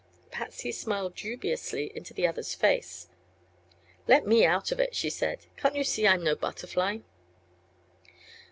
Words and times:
Patsy 0.31 0.71
smiled 0.71 1.13
dubiously 1.13 1.95
into 1.95 2.11
the 2.11 2.25
other's 2.25 2.55
face. 2.55 3.07
"Let 4.07 4.25
me 4.25 4.47
out 4.47 4.71
of 4.71 4.79
it!" 4.79 4.95
she 4.95 5.11
said. 5.11 5.45
"Can't 5.57 5.75
you 5.75 5.83
see 5.83 6.07
I'm 6.07 6.23
no 6.23 6.33
butterfly?" 6.35 6.97